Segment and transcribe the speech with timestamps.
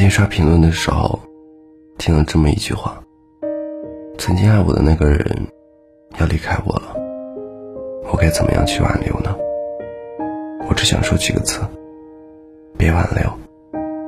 [0.00, 1.20] 之前刷评论的时候，
[1.98, 2.98] 听了这么一句话：
[4.16, 5.46] 曾经爱我的那个人
[6.18, 6.96] 要离开我了，
[8.10, 9.36] 我该怎么样去挽留呢？
[10.66, 11.60] 我只想说几个字：
[12.78, 13.30] 别挽留，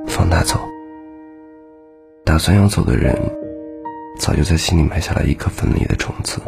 [0.06, 0.58] 放他走。
[2.24, 3.14] 打算要走的人，
[4.18, 6.40] 早就在心里埋下了一颗分离的种子。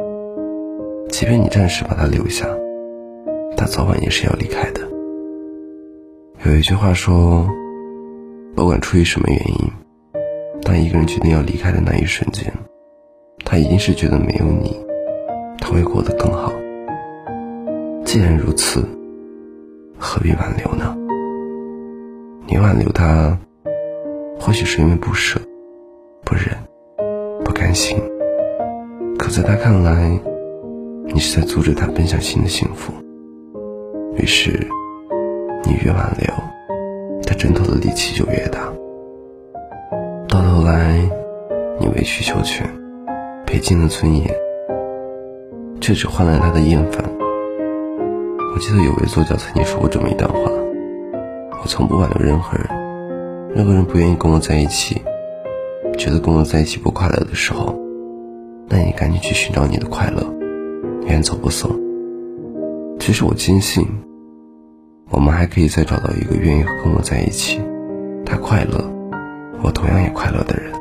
[1.11, 2.47] 即便你暂时把他留下，
[3.59, 4.81] 他早晚也是要离开的。
[6.47, 7.47] 有一句话说。
[8.55, 9.73] 不管出于什么原因，
[10.63, 12.53] 当一个人决定要离开的那一瞬间，
[13.45, 14.77] 他一定是觉得没有你，
[15.59, 16.53] 他会过得更好。
[18.05, 18.87] 既然如此，
[19.99, 20.97] 何必挽留呢？
[22.47, 23.37] 你挽留他，
[24.39, 25.41] 或许是因为不舍、
[26.25, 26.57] 不忍、
[27.45, 27.99] 不甘心，
[29.19, 30.17] 可在他看来，
[31.07, 32.93] 你是在阻止他奔向新的幸福。
[34.17, 34.51] 于是，
[35.65, 36.33] 你越挽留。
[37.45, 38.73] 他挣脱的力气就越大，
[40.29, 40.99] 到头来，
[41.79, 42.67] 你委曲求全，
[43.45, 44.27] 赔尽了尊严，
[45.79, 47.05] 却只换来他的厌烦。
[48.55, 50.39] 我记得有位作家曾经说过这么一段话：
[51.63, 52.67] 我从不挽留任何人，
[53.55, 55.03] 任何人不愿意跟我在一起，
[55.99, 57.79] 觉得跟我在一起不快乐的时候，
[58.69, 60.25] 那你赶紧去寻找你的快乐，
[61.07, 61.71] 远走不送。
[62.99, 63.87] 其实我坚信。
[65.15, 67.61] 我们还可以再找到一个愿意跟我在一起，
[68.27, 68.85] 他快乐，
[69.63, 70.73] 我同样也快乐的人。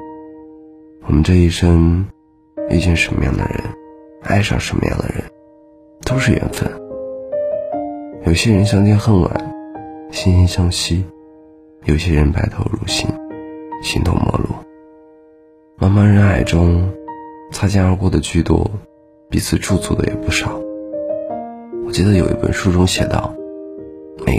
[1.06, 2.04] 我们这一生
[2.72, 3.62] 遇见什么样的人，
[4.24, 5.24] 爱上什么样的人，
[6.04, 6.68] 都是缘分。
[8.26, 9.30] 有些人相见恨晚，
[10.12, 11.04] 惺惺相惜；
[11.86, 13.08] 有些人白头如新，
[13.84, 14.46] 形同陌路。
[15.78, 16.90] 茫茫人海中，
[17.52, 18.68] 擦肩而过的居多，
[19.30, 20.60] 彼此驻足的也不少。
[21.86, 23.32] 我记得有一本书中写道。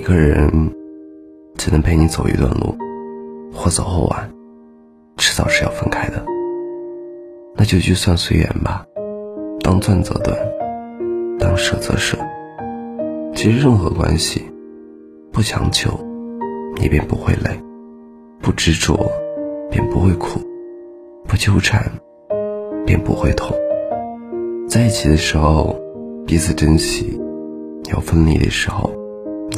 [0.04, 0.50] 一个人
[1.56, 2.76] 只能陪你走一段路，
[3.54, 4.30] 或早或晚，
[5.16, 6.22] 迟早是要分开的。
[7.56, 8.84] 那就去算随缘吧，
[9.62, 10.36] 当断则断，
[11.38, 12.18] 当舍则舍。
[13.34, 14.44] 其实任何关系，
[15.32, 15.98] 不强求，
[16.76, 17.58] 你便不会累；
[18.42, 19.10] 不执着，
[19.70, 20.38] 便不会苦；
[21.26, 21.82] 不纠缠，
[22.84, 23.56] 便不会痛。
[24.68, 25.74] 在一起的时候，
[26.26, 27.18] 彼此珍惜；
[27.90, 28.90] 要分离的时候。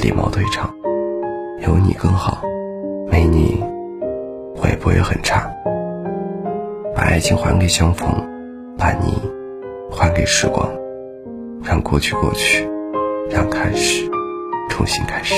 [0.02, 0.72] 礼貌退场，
[1.60, 2.42] 有你更好，
[3.10, 3.62] 没你
[4.54, 5.50] 我也不会很差。
[6.94, 8.08] 把爱情还给相逢，
[8.78, 9.14] 把你
[9.90, 10.68] 还给时光，
[11.62, 12.68] 让过去过去，
[13.30, 14.08] 让开始
[14.68, 15.34] 重新开始。